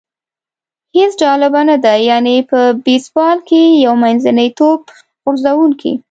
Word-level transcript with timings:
هېڅ 0.95 1.11
جالبه 1.21 1.61
نه 1.69 1.75
ده، 1.83 1.93
یعنې 2.09 2.35
په 2.49 2.59
بېسبال 2.85 3.37
کې 3.49 3.61
یو 3.85 3.93
منځنی 4.03 4.49
توپ 4.59 4.81
غورځوونکی. 5.23 5.93